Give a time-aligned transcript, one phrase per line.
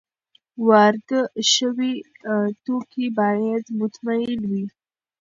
[0.67, 1.09] وارد
[1.53, 1.93] شوي
[2.65, 4.65] توکي باید مطمین وي.